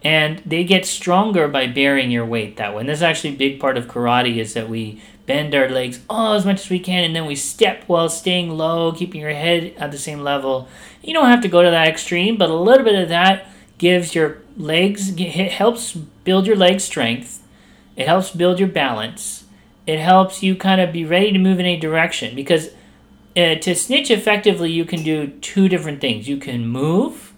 And 0.03 0.41
they 0.45 0.63
get 0.63 0.85
stronger 0.85 1.47
by 1.47 1.67
bearing 1.67 2.11
your 2.11 2.25
weight 2.25 2.57
that 2.57 2.73
way. 2.73 2.81
And 2.81 2.89
this 2.89 2.99
is 2.99 3.03
actually 3.03 3.35
a 3.35 3.37
big 3.37 3.59
part 3.59 3.77
of 3.77 3.87
karate 3.87 4.37
is 4.37 4.53
that 4.53 4.69
we 4.69 5.01
bend 5.25 5.55
our 5.55 5.69
legs 5.69 6.01
all 6.09 6.33
as 6.33 6.45
much 6.45 6.61
as 6.65 6.69
we 6.69 6.79
can 6.79 7.05
and 7.05 7.15
then 7.15 7.25
we 7.25 7.35
step 7.35 7.83
while 7.87 8.09
staying 8.09 8.49
low, 8.49 8.91
keeping 8.91 9.21
your 9.21 9.31
head 9.31 9.73
at 9.77 9.91
the 9.91 9.97
same 9.97 10.19
level. 10.19 10.67
You 11.01 11.13
don't 11.13 11.29
have 11.29 11.41
to 11.41 11.47
go 11.47 11.63
to 11.63 11.71
that 11.71 11.87
extreme, 11.87 12.37
but 12.37 12.49
a 12.49 12.55
little 12.55 12.83
bit 12.83 13.01
of 13.01 13.07
that 13.09 13.47
gives 13.77 14.15
your 14.15 14.37
legs 14.57 15.09
it 15.19 15.51
helps 15.51 15.93
build 15.93 16.45
your 16.45 16.55
leg 16.55 16.79
strength 16.79 17.43
it 17.95 18.07
helps 18.07 18.31
build 18.31 18.59
your 18.59 18.67
balance 18.67 19.45
it 19.85 19.99
helps 19.99 20.43
you 20.43 20.55
kind 20.55 20.79
of 20.79 20.93
be 20.93 21.03
ready 21.03 21.31
to 21.31 21.39
move 21.39 21.59
in 21.59 21.65
a 21.65 21.77
direction 21.77 22.35
because 22.35 22.69
uh, 23.35 23.55
to 23.55 23.75
snitch 23.75 24.11
effectively 24.11 24.71
you 24.71 24.85
can 24.85 25.03
do 25.03 25.27
two 25.41 25.67
different 25.67 25.99
things 25.99 26.27
you 26.27 26.37
can 26.37 26.67
move 26.67 27.32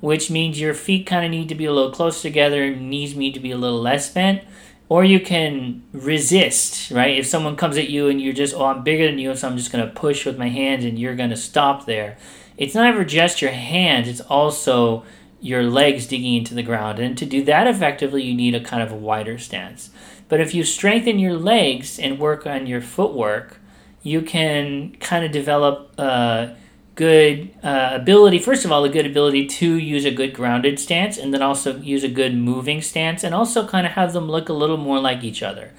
which 0.00 0.30
means 0.30 0.60
your 0.60 0.74
feet 0.74 1.06
kind 1.06 1.24
of 1.24 1.30
need 1.30 1.48
to 1.48 1.54
be 1.54 1.64
a 1.64 1.72
little 1.72 1.90
close 1.90 2.22
together 2.22 2.74
knees 2.74 3.16
need 3.16 3.34
to 3.34 3.40
be 3.40 3.50
a 3.50 3.58
little 3.58 3.80
less 3.80 4.12
bent 4.12 4.42
or 4.88 5.04
you 5.04 5.18
can 5.18 5.82
resist 5.92 6.90
right 6.90 7.18
if 7.18 7.26
someone 7.26 7.56
comes 7.56 7.76
at 7.76 7.90
you 7.90 8.08
and 8.08 8.20
you're 8.20 8.32
just 8.32 8.54
oh 8.54 8.66
i'm 8.66 8.82
bigger 8.82 9.06
than 9.06 9.18
you 9.18 9.34
so 9.34 9.48
i'm 9.48 9.56
just 9.56 9.72
going 9.72 9.86
to 9.86 9.94
push 9.94 10.24
with 10.24 10.38
my 10.38 10.48
hands 10.48 10.84
and 10.84 10.98
you're 10.98 11.16
going 11.16 11.30
to 11.30 11.36
stop 11.36 11.86
there 11.86 12.16
it's 12.56 12.74
not 12.74 12.86
ever 12.86 13.04
just 13.04 13.42
your 13.42 13.52
hands 13.52 14.08
it's 14.08 14.20
also 14.22 15.04
your 15.40 15.62
legs 15.62 16.06
digging 16.06 16.34
into 16.34 16.54
the 16.54 16.62
ground. 16.62 16.98
And 16.98 17.16
to 17.18 17.26
do 17.26 17.44
that 17.44 17.66
effectively, 17.66 18.22
you 18.22 18.34
need 18.34 18.54
a 18.54 18.60
kind 18.60 18.82
of 18.82 18.90
a 18.90 18.96
wider 18.96 19.38
stance. 19.38 19.90
But 20.28 20.40
if 20.40 20.54
you 20.54 20.64
strengthen 20.64 21.18
your 21.18 21.34
legs 21.34 21.98
and 21.98 22.18
work 22.18 22.46
on 22.46 22.66
your 22.66 22.80
footwork, 22.80 23.58
you 24.02 24.22
can 24.22 24.96
kind 24.98 25.24
of 25.24 25.32
develop 25.32 25.98
a 25.98 26.56
good 26.96 27.50
uh, 27.62 27.90
ability. 27.92 28.38
First 28.40 28.64
of 28.64 28.72
all, 28.72 28.82
a 28.84 28.88
good 28.88 29.06
ability 29.06 29.46
to 29.46 29.76
use 29.76 30.04
a 30.04 30.10
good 30.10 30.34
grounded 30.34 30.80
stance, 30.80 31.16
and 31.16 31.32
then 31.32 31.42
also 31.42 31.76
use 31.76 32.02
a 32.02 32.08
good 32.08 32.34
moving 32.34 32.82
stance, 32.82 33.22
and 33.22 33.34
also 33.34 33.66
kind 33.66 33.86
of 33.86 33.92
have 33.92 34.12
them 34.12 34.28
look 34.28 34.48
a 34.48 34.52
little 34.52 34.78
more 34.78 34.98
like 34.98 35.22
each 35.22 35.42
other. 35.42 35.72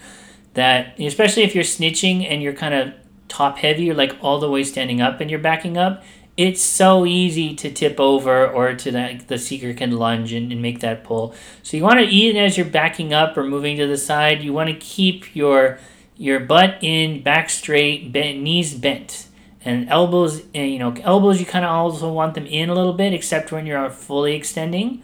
That, 0.54 1.00
especially 1.00 1.44
if 1.44 1.54
you're 1.54 1.64
snitching 1.64 2.26
and 2.28 2.42
you're 2.42 2.54
kind 2.54 2.74
of 2.74 2.94
top 3.28 3.58
heavy, 3.58 3.84
you're 3.84 3.96
like 3.96 4.16
all 4.22 4.40
the 4.40 4.50
way 4.50 4.64
standing 4.64 5.02
up 5.02 5.20
and 5.20 5.30
you're 5.30 5.40
backing 5.40 5.78
up, 5.78 6.04
it's 6.38 6.62
so 6.62 7.06
easy 7.06 7.56
to 7.56 7.72
tip 7.72 8.00
over 8.00 8.48
or 8.48 8.76
to 8.76 8.92
that 8.92 9.28
the 9.28 9.38
seeker 9.38 9.74
can 9.74 9.92
lunge 9.92 10.34
and, 10.34 10.52
and 10.52 10.62
make 10.62 10.80
that 10.80 11.04
pull. 11.04 11.34
So 11.64 11.78
you 11.78 11.84
want 11.84 12.00
to 12.00 12.06
even 12.06 12.42
as 12.42 12.58
you're 12.58 12.66
backing 12.66 13.14
up 13.14 13.36
or 13.38 13.44
moving 13.44 13.78
to 13.78 13.88
the 13.88 13.98
side, 13.98 14.44
you 14.44 14.54
want 14.54 14.70
to 14.70 14.76
keep 14.76 15.36
your 15.36 15.80
your 16.16 16.40
butt 16.40 16.78
in, 16.82 17.22
back 17.22 17.50
straight, 17.50 18.12
bent, 18.12 18.40
knees 18.40 18.74
bent, 18.74 19.27
and 19.68 19.90
elbows. 19.90 20.42
And, 20.56 20.72
you 20.72 20.80
know, 20.80 20.94
elbows 21.04 21.40
you 21.40 21.46
kind 21.46 21.66
of 21.66 21.72
also 21.72 22.12
want 22.12 22.34
them 22.34 22.46
in 22.46 22.70
a 22.70 22.74
little 22.74 22.94
bit, 22.94 23.14
except 23.14 23.52
when 23.52 23.66
you're 23.66 23.90
fully 23.90 24.34
extending, 24.34 25.02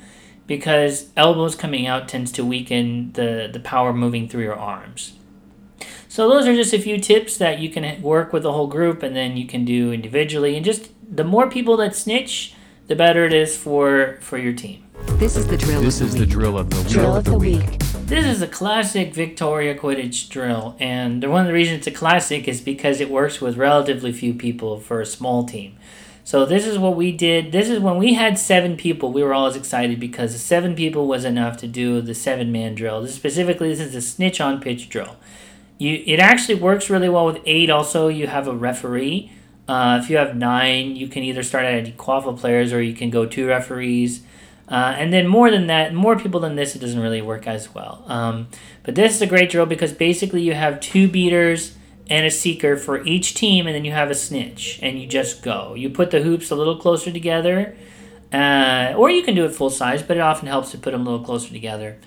because 0.47 1.09
elbows 1.15 1.55
coming 1.55 1.85
out 1.85 2.07
tends 2.07 2.31
to 2.33 2.45
weaken 2.45 3.11
the 3.13 3.49
the 3.51 3.59
power 3.59 3.93
moving 3.93 4.27
through 4.27 4.43
your 4.43 4.55
arms. 4.57 5.13
So 6.07 6.29
those 6.29 6.47
are 6.47 6.55
just 6.55 6.73
a 6.73 6.79
few 6.79 6.99
tips 6.99 7.37
that 7.37 7.59
you 7.59 7.69
can 7.69 8.01
work 8.01 8.33
with 8.33 8.43
the 8.43 8.53
whole 8.53 8.67
group, 8.67 9.03
and 9.03 9.15
then 9.15 9.35
you 9.35 9.45
can 9.45 9.65
do 9.65 9.91
individually. 9.91 10.55
And 10.55 10.63
just 10.63 10.89
the 11.15 11.23
more 11.23 11.49
people 11.49 11.75
that 11.77 11.95
snitch, 11.95 12.55
the 12.87 12.95
better 12.95 13.25
it 13.25 13.33
is 13.33 13.57
for 13.57 14.17
for 14.21 14.37
your 14.37 14.53
team. 14.53 14.83
This 15.19 15.35
is 15.35 15.47
the 15.47 15.57
drill. 15.57 15.81
This 15.81 16.01
of 16.01 16.07
is 16.07 16.13
the 16.13 16.19
the 16.19 16.25
drill 16.25 16.57
of 16.57 16.69
the 16.69 16.89
Drill 16.89 17.15
of 17.15 17.25
the 17.25 17.37
week. 17.37 17.82
This 18.05 18.25
is 18.25 18.41
a 18.41 18.47
classic 18.47 19.13
Victoria 19.13 19.73
Quidditch 19.73 20.29
drill, 20.29 20.75
and 20.77 21.23
one 21.23 21.41
of 21.41 21.47
the 21.47 21.53
reasons 21.53 21.79
it's 21.79 21.87
a 21.87 21.91
classic 21.91 22.49
is 22.49 22.59
because 22.59 22.99
it 22.99 23.09
works 23.09 23.39
with 23.39 23.55
relatively 23.55 24.11
few 24.11 24.33
people 24.33 24.77
for 24.79 24.99
a 24.99 25.05
small 25.05 25.45
team. 25.45 25.77
So 26.25 26.45
this 26.45 26.67
is 26.67 26.77
what 26.77 26.97
we 26.97 27.13
did. 27.13 27.53
This 27.53 27.69
is 27.69 27.79
when 27.79 27.97
we 27.97 28.13
had 28.13 28.37
seven 28.37 28.75
people. 28.75 29.13
We 29.13 29.23
were 29.23 29.33
always 29.33 29.55
excited 29.55 30.01
because 30.01 30.39
seven 30.39 30.75
people 30.75 31.07
was 31.07 31.23
enough 31.23 31.55
to 31.57 31.67
do 31.67 32.01
the 32.01 32.13
seven-man 32.13 32.75
drill. 32.75 33.01
This 33.01 33.15
specifically, 33.15 33.69
this 33.69 33.79
is 33.79 33.95
a 33.95 34.01
snitch 34.01 34.41
on 34.41 34.61
pitch 34.61 34.89
drill. 34.89 35.15
You, 35.77 36.03
it 36.05 36.19
actually 36.19 36.55
works 36.55 36.89
really 36.89 37.09
well 37.09 37.25
with 37.25 37.39
eight. 37.45 37.69
Also, 37.69 38.09
you 38.09 38.27
have 38.27 38.49
a 38.49 38.53
referee. 38.53 39.31
Uh, 39.67 39.99
if 40.03 40.09
you 40.09 40.17
have 40.17 40.35
nine, 40.35 40.97
you 40.97 41.07
can 41.07 41.23
either 41.23 41.41
start 41.41 41.65
at 41.65 41.97
quaffle 41.97 42.37
players 42.37 42.73
or 42.73 42.81
you 42.81 42.93
can 42.93 43.09
go 43.09 43.25
two 43.25 43.47
referees. 43.47 44.23
Uh, 44.67 44.95
and 44.97 45.11
then 45.11 45.27
more 45.27 45.51
than 45.51 45.67
that, 45.67 45.93
more 45.93 46.17
people 46.17 46.39
than 46.39 46.55
this, 46.55 46.75
it 46.75 46.79
doesn't 46.79 46.99
really 46.99 47.21
work 47.21 47.47
as 47.47 47.73
well. 47.73 48.03
Um, 48.07 48.47
but 48.83 48.95
this 48.95 49.15
is 49.15 49.21
a 49.21 49.27
great 49.27 49.49
drill 49.49 49.65
because 49.65 49.91
basically 49.91 50.41
you 50.41 50.53
have 50.53 50.79
two 50.79 51.07
beaters 51.07 51.75
and 52.09 52.25
a 52.25 52.31
seeker 52.31 52.75
for 52.75 53.03
each 53.05 53.33
team, 53.33 53.65
and 53.65 53.75
then 53.75 53.85
you 53.85 53.91
have 53.91 54.11
a 54.11 54.15
snitch, 54.15 54.79
and 54.81 54.99
you 54.99 55.07
just 55.07 55.41
go. 55.41 55.73
You 55.73 55.89
put 55.89 56.11
the 56.11 56.21
hoops 56.21 56.51
a 56.51 56.55
little 56.55 56.75
closer 56.75 57.11
together, 57.11 57.75
uh, 58.33 58.93
or 58.97 59.09
you 59.09 59.23
can 59.23 59.35
do 59.35 59.45
it 59.45 59.55
full 59.55 59.69
size, 59.69 60.03
but 60.03 60.17
it 60.17 60.19
often 60.19 60.47
helps 60.47 60.71
to 60.71 60.77
put 60.77 60.91
them 60.91 61.07
a 61.07 61.09
little 61.09 61.25
closer 61.25 61.51
together. 61.51 61.97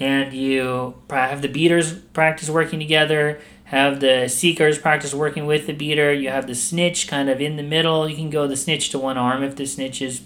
And 0.00 0.32
you 0.32 0.96
have 1.08 1.40
the 1.40 1.48
beaters 1.48 1.92
practice 1.92 2.50
working 2.50 2.80
together, 2.80 3.40
have 3.64 4.00
the 4.00 4.28
seekers 4.28 4.78
practice 4.78 5.14
working 5.14 5.46
with 5.46 5.66
the 5.66 5.72
beater. 5.72 6.12
You 6.12 6.28
have 6.28 6.46
the 6.46 6.54
snitch 6.54 7.08
kind 7.08 7.30
of 7.30 7.40
in 7.40 7.56
the 7.56 7.62
middle. 7.62 8.08
You 8.08 8.16
can 8.16 8.30
go 8.30 8.46
the 8.46 8.56
snitch 8.56 8.90
to 8.90 8.98
one 8.98 9.16
arm 9.16 9.42
if 9.42 9.56
the 9.56 9.66
snitch 9.66 10.02
is 10.02 10.22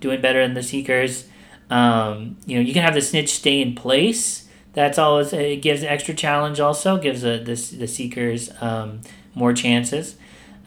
doing 0.00 0.20
better 0.20 0.42
than 0.42 0.54
the 0.54 0.62
seekers. 0.62 1.28
Um, 1.72 2.36
you 2.44 2.56
know, 2.56 2.62
you 2.62 2.74
can 2.74 2.82
have 2.82 2.92
the 2.92 3.00
snitch 3.00 3.30
stay 3.30 3.62
in 3.62 3.74
place. 3.74 4.46
That's 4.74 4.98
always 4.98 5.32
it 5.32 5.62
gives 5.62 5.82
extra 5.82 6.12
challenge. 6.12 6.60
Also 6.60 6.98
gives 6.98 7.22
the 7.22 7.38
the, 7.38 7.88
seekers 7.88 8.50
um, 8.60 9.00
more 9.34 9.54
chances. 9.54 10.16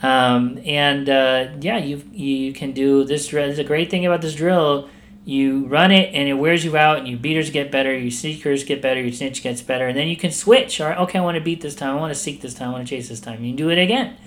Um, 0.02 0.60
and 0.66 1.08
uh, 1.08 1.50
yeah, 1.62 1.78
you 1.78 2.02
you 2.12 2.54
can 2.54 2.72
do 2.72 3.04
this. 3.04 3.30
There's 3.30 3.60
a 3.60 3.64
great 3.64 3.92
thing 3.92 4.04
about 4.04 4.22
this 4.22 4.34
drill. 4.34 4.90
You 5.26 5.68
run 5.68 5.92
it 5.92 6.14
and 6.14 6.28
it 6.28 6.36
wears 6.36 6.66
you 6.66 6.76
out, 6.76 7.00
and 7.00 7.08
your 7.08 7.20
beaters 7.20 7.50
get 7.52 7.72
better, 7.72 7.96
your 7.96 8.12
seekers 8.12 8.64
get 8.64 8.82
better, 8.82 9.02
your 9.02 9.12
snitch 9.12 9.42
gets 9.42 9.62
better, 9.62 9.88
and 9.88 9.98
then 9.98 10.08
you 10.08 10.16
can 10.16 10.32
switch. 10.32 10.80
All 10.80 10.90
right, 10.90 10.98
okay, 11.00 11.18
I 11.18 11.22
want 11.24 11.36
to 11.36 11.44
beat 11.44 11.62
this 11.62 11.74
time, 11.74 11.98
I 11.98 12.00
want 12.00 12.14
to 12.14 12.20
seek 12.20 12.42
this 12.42 12.54
time, 12.54 12.70
I 12.70 12.74
want 12.74 12.88
to 12.88 12.96
chase 12.96 13.10
this 13.10 13.20
time. 13.20 13.44
You 13.44 13.50
can 13.50 13.56
do 13.56 13.70
it 13.70 13.80
again, 13.80 14.18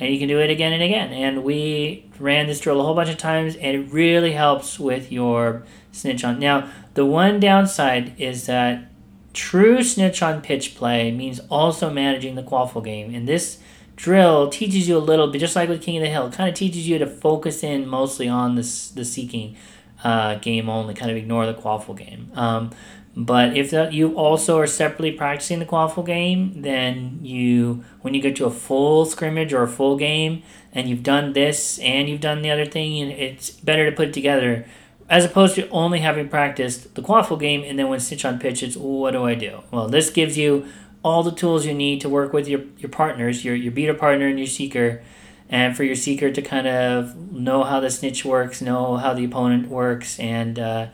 and 0.00 0.12
you 0.12 0.18
can 0.18 0.28
do 0.28 0.40
it 0.40 0.50
again 0.50 0.72
and 0.72 0.82
again. 0.82 1.12
And 1.12 1.44
we 1.44 2.08
ran 2.18 2.46
this 2.46 2.60
drill 2.60 2.80
a 2.80 2.84
whole 2.84 2.94
bunch 2.94 3.08
of 3.08 3.18
times, 3.18 3.56
and 3.56 3.76
it 3.76 3.92
really 3.92 4.32
helps 4.32 4.78
with 4.78 5.10
your 5.10 5.64
snitch 5.92 6.24
on. 6.24 6.38
Now, 6.38 6.70
the 6.94 7.04
one 7.04 7.40
downside 7.40 8.18
is 8.20 8.46
that 8.46 8.90
true 9.32 9.82
snitch 9.82 10.22
on 10.22 10.40
pitch 10.40 10.74
play 10.74 11.10
means 11.10 11.40
also 11.50 11.90
managing 11.90 12.34
the 12.34 12.42
quaffle 12.42 12.84
game, 12.84 13.14
and 13.14 13.28
this 13.28 13.58
drill 13.96 14.48
teaches 14.48 14.88
you 14.88 14.96
a 14.96 14.98
little 14.98 15.26
bit, 15.26 15.40
just 15.40 15.56
like 15.56 15.68
with 15.68 15.82
King 15.82 15.96
of 15.96 16.02
the 16.02 16.08
Hill, 16.08 16.30
kind 16.30 16.48
of 16.48 16.54
teaches 16.54 16.88
you 16.88 16.98
to 16.98 17.06
focus 17.06 17.64
in 17.64 17.86
mostly 17.86 18.28
on 18.28 18.54
this 18.54 18.90
the 18.90 19.04
seeking 19.04 19.56
uh, 20.04 20.36
game 20.36 20.68
only, 20.68 20.94
kind 20.94 21.10
of 21.10 21.16
ignore 21.16 21.46
the 21.46 21.54
quaffle 21.54 21.96
game. 21.96 22.30
Um, 22.34 22.70
but 23.18 23.56
if 23.56 23.72
that 23.72 23.92
you 23.92 24.14
also 24.14 24.60
are 24.60 24.66
separately 24.68 25.10
practicing 25.10 25.58
the 25.58 25.66
quaffle 25.66 26.06
game, 26.06 26.62
then 26.62 27.18
you 27.20 27.84
when 28.00 28.14
you 28.14 28.22
get 28.22 28.36
to 28.36 28.46
a 28.46 28.50
full 28.50 29.04
scrimmage 29.04 29.52
or 29.52 29.64
a 29.64 29.68
full 29.68 29.96
game 29.96 30.44
and 30.72 30.88
you've 30.88 31.02
done 31.02 31.32
this 31.32 31.80
and 31.80 32.08
you've 32.08 32.20
done 32.20 32.42
the 32.42 32.50
other 32.50 32.64
thing, 32.64 33.10
it's 33.10 33.50
better 33.50 33.90
to 33.90 33.96
put 33.96 34.08
it 34.08 34.14
together 34.14 34.64
as 35.10 35.24
opposed 35.24 35.56
to 35.56 35.68
only 35.70 35.98
having 35.98 36.28
practiced 36.28 36.94
the 36.94 37.02
quaffle 37.02 37.40
game 37.40 37.64
and 37.64 37.76
then 37.76 37.88
when 37.88 37.98
snitch 37.98 38.24
on 38.24 38.38
pitch, 38.38 38.62
it's 38.62 38.76
what 38.76 39.10
do 39.10 39.24
I 39.24 39.34
do? 39.34 39.62
Well, 39.72 39.88
this 39.88 40.10
gives 40.10 40.38
you 40.38 40.68
all 41.02 41.24
the 41.24 41.32
tools 41.32 41.66
you 41.66 41.74
need 41.74 42.00
to 42.02 42.08
work 42.08 42.32
with 42.32 42.46
your, 42.46 42.60
your 42.78 42.90
partners, 42.90 43.44
your, 43.44 43.56
your 43.56 43.72
beater 43.72 43.94
partner 43.94 44.28
and 44.28 44.38
your 44.38 44.46
seeker, 44.46 45.02
and 45.48 45.76
for 45.76 45.82
your 45.82 45.96
seeker 45.96 46.30
to 46.30 46.42
kind 46.42 46.68
of 46.68 47.32
know 47.32 47.64
how 47.64 47.80
the 47.80 47.90
snitch 47.90 48.24
works, 48.24 48.60
know 48.60 48.96
how 48.96 49.14
the 49.14 49.24
opponent 49.24 49.68
works, 49.68 50.20
and 50.20 50.58
uh, 50.58 50.86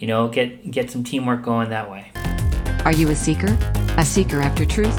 you 0.00 0.06
know 0.06 0.26
get 0.28 0.70
get 0.70 0.90
some 0.90 1.04
teamwork 1.04 1.42
going 1.42 1.68
that 1.70 1.88
way. 1.88 2.10
Are 2.84 2.92
you 2.92 3.08
a 3.10 3.14
seeker? 3.14 3.56
A 3.98 4.04
seeker 4.04 4.40
after 4.40 4.64
truth? 4.64 4.98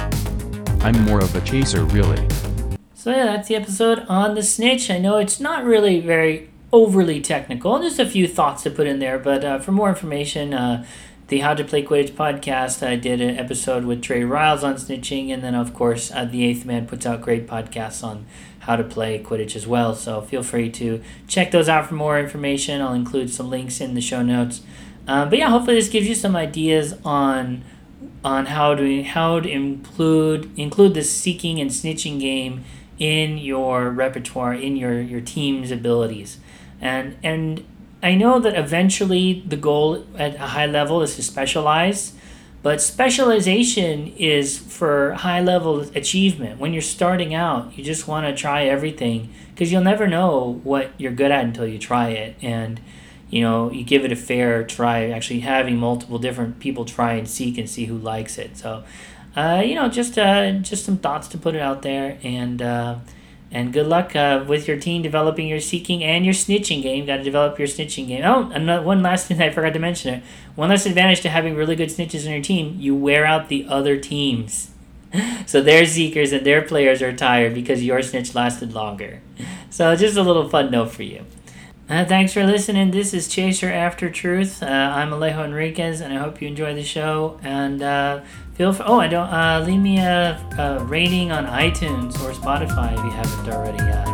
I'm 0.84 1.00
more 1.03 1.20
of 1.20 1.36
a 1.36 1.41
chaser, 1.41 1.84
really. 1.86 2.27
So 2.93 3.10
yeah, 3.10 3.25
that's 3.25 3.48
the 3.48 3.55
episode 3.55 4.05
on 4.08 4.36
the 4.36 4.43
snitch. 4.43 4.91
I 4.91 5.00
know 5.00 5.17
it's 5.17 5.39
not 5.39 5.65
really 5.65 6.00
very 6.00 6.50
overly 6.72 7.20
technical, 7.20 7.79
just 7.81 8.00
a 8.00 8.05
few 8.05 8.27
thoughts 8.27 8.63
to 8.63 8.70
put 8.70 8.86
in 8.86 9.00
there. 9.00 9.17
But 9.17 9.43
uh, 9.43 9.60
for 9.60 9.72
more 9.72 9.89
information, 9.89 10.53
uh, 10.53 10.86
the 11.27 11.39
How 11.39 11.55
to 11.55 11.63
Play 11.63 11.84
Quidditch 11.84 12.12
podcast, 12.12 12.86
I 12.86 12.96
did 12.96 13.22
an 13.22 13.38
episode 13.38 13.86
with 13.86 14.03
Trey 14.03 14.24
Riles 14.24 14.63
on 14.63 14.75
snitching, 14.75 15.34
and 15.34 15.43
then 15.43 15.55
of 15.55 15.74
course 15.74 16.12
uh, 16.12 16.25
the 16.25 16.46
Eighth 16.46 16.65
Man 16.65 16.86
puts 16.86 17.05
out 17.08 17.22
great 17.22 17.48
podcasts 17.48 18.03
on 18.03 18.27
how 18.60 18.75
to 18.75 18.84
play 18.84 19.22
Quidditch 19.22 19.55
as 19.55 19.65
well. 19.65 19.96
So 19.96 20.22
feel 20.22 20.43
free 20.43 20.70
to 20.72 21.01
check 21.27 21.50
those 21.50 21.67
out 21.67 21.88
for 21.88 21.96
more 21.96 22.20
information. 22.20 22.81
I'll 22.81 22.93
include 22.93 23.31
some 23.31 23.50
links 23.50 23.81
in 23.81 23.96
the 23.96 24.01
show 24.01 24.22
notes. 24.22 24.62
Um, 25.08 25.29
but 25.29 25.39
yeah, 25.39 25.50
hopefully 25.50 25.75
this 25.75 25.89
gives 25.89 26.08
you 26.08 26.15
some 26.15 26.36
ideas 26.36 26.96
on 27.03 27.63
on 28.24 28.46
how 28.48 28.75
to 28.75 29.03
how 29.03 29.39
to 29.39 29.50
include 29.50 30.51
include 30.58 30.93
the 30.93 31.03
seeking 31.03 31.60
and 31.60 31.72
snitching 31.72 32.20
game 32.20 32.63
in 33.00 33.38
your 33.38 33.89
repertoire 33.89 34.53
in 34.53 34.75
your 34.75 35.01
your 35.01 35.22
team's 35.22 35.72
abilities. 35.72 36.38
And 36.79 37.17
and 37.24 37.65
i 38.03 38.15
know 38.15 38.39
that 38.39 38.58
eventually 38.58 39.43
the 39.46 39.55
goal 39.55 40.05
at 40.17 40.34
a 40.36 40.48
high 40.48 40.65
level 40.65 41.03
is 41.03 41.15
to 41.15 41.22
specialize 41.22 42.13
but 42.63 42.79
specialization 42.79 44.13
is 44.17 44.60
for 44.60 45.13
high 45.13 45.41
level 45.41 45.81
achievement. 45.96 46.60
When 46.60 46.74
you're 46.74 46.81
starting 46.84 47.34
out 47.34 47.75
you 47.75 47.84
just 47.84 48.08
want 48.08 48.27
to 48.27 48.39
try 48.39 48.65
everything 48.65 49.29
because 49.50 49.72
you'll 49.72 49.84
never 49.84 50.08
know 50.08 50.60
what 50.63 50.91
you're 50.98 51.12
good 51.12 51.31
at 51.31 51.43
until 51.43 51.65
you 51.65 51.79
try 51.79 52.10
it. 52.10 52.36
And 52.41 52.79
you 53.31 53.41
know 53.41 53.71
you 53.71 53.83
give 53.83 54.05
it 54.05 54.11
a 54.11 54.15
fair 54.15 54.63
try 54.63 55.09
actually 55.09 55.39
having 55.39 55.77
multiple 55.77 56.19
different 56.19 56.59
people 56.59 56.85
try 56.85 57.13
and 57.13 57.27
seek 57.27 57.57
and 57.57 57.67
see 57.67 57.85
who 57.85 57.97
likes 57.97 58.38
it 58.38 58.55
so 58.55 58.83
uh, 59.35 59.63
you 59.65 59.73
know 59.73 59.88
just 59.88 60.17
uh, 60.19 60.51
just 60.59 60.85
some 60.85 60.97
thoughts 60.97 61.27
to 61.27 61.38
put 61.38 61.55
it 61.55 61.61
out 61.61 61.81
there 61.81 62.19
and 62.21 62.61
uh, 62.61 63.00
and 63.51 63.73
good 63.73 63.88
luck 63.88 64.15
uh, 64.15 64.43
with 64.47 64.67
your 64.67 64.77
team 64.77 65.01
developing 65.01 65.47
your 65.47 65.59
seeking 65.59 66.03
and 66.03 66.23
your 66.23 66.33
snitching 66.33 66.81
game. 66.81 67.05
Got 67.05 67.17
to 67.17 67.23
develop 67.23 67.59
your 67.59 67.67
snitching 67.67 68.07
game. 68.07 68.23
Oh, 68.23 68.50
another, 68.53 68.81
one 68.81 69.03
last 69.03 69.27
thing 69.27 69.41
I 69.41 69.50
forgot 69.50 69.73
to 69.73 69.79
mention 69.79 70.13
it. 70.15 70.23
One 70.55 70.69
last 70.69 70.85
advantage 70.85 71.19
to 71.21 71.29
having 71.29 71.55
really 71.55 71.75
good 71.75 71.89
snitches 71.89 72.25
in 72.25 72.31
your 72.31 72.41
team: 72.41 72.77
you 72.79 72.95
wear 72.95 73.25
out 73.25 73.50
the 73.50 73.65
other 73.67 73.97
teams. 73.97 74.69
So 75.45 75.61
their 75.61 75.85
seekers 75.85 76.31
and 76.31 76.45
their 76.45 76.61
players 76.61 77.01
are 77.01 77.11
tired 77.11 77.53
because 77.53 77.83
your 77.83 78.01
snitch 78.01 78.33
lasted 78.33 78.73
longer. 78.73 79.21
So 79.69 79.93
just 79.95 80.17
a 80.17 80.21
little 80.21 80.47
fun 80.47 80.71
note 80.71 80.91
for 80.91 81.03
you. 81.03 81.25
Uh, 81.91 82.05
thanks 82.05 82.31
for 82.31 82.45
listening. 82.45 82.89
This 82.91 83.13
is 83.13 83.27
Chaser 83.27 83.69
After 83.69 84.10
Truth. 84.10 84.63
Uh, 84.63 84.65
I'm 84.65 85.10
Alejo 85.10 85.43
Enriquez, 85.43 86.00
and 86.00 86.13
I 86.13 86.19
hope 86.19 86.41
you 86.41 86.48
enjoy 86.48 86.74
the 86.74 86.86
show. 86.86 87.38
And 87.43 87.81
uh, 87.81 88.21
feel 88.53 88.71
for, 88.71 88.83
oh, 88.88 89.01
I 89.01 89.10
don't 89.10 89.27
uh, 89.27 89.62
leave 89.67 89.81
me 89.81 90.00
a, 90.00 90.39
a 90.57 90.81
rating 90.86 91.33
on 91.33 91.45
iTunes 91.48 92.13
or 92.21 92.31
Spotify 92.31 92.93
if 92.93 93.03
you 93.03 93.12
haven't 93.12 93.53
already. 93.53 93.79
Uh, 93.79 94.05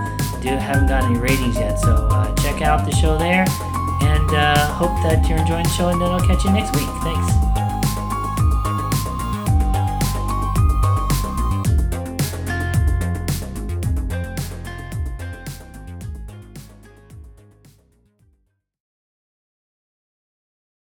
do 0.41 0.49
haven't 0.49 0.87
got 0.87 1.03
any 1.03 1.19
ratings 1.19 1.55
yet, 1.55 1.77
so 1.77 2.07
uh, 2.09 2.33
check 2.37 2.63
out 2.63 2.83
the 2.83 2.95
show 2.95 3.15
there. 3.15 3.45
And 4.01 4.27
hope 4.73 4.97
that 5.03 5.27
you're 5.29 5.37
enjoying 5.37 5.65
the 5.65 5.69
show, 5.69 5.89
and 5.89 6.01
then 6.01 6.09
I'll 6.09 6.19
catch 6.19 6.45
you 6.45 6.51
next 6.51 6.75
week. 6.75 6.89
Thanks. 7.03 7.46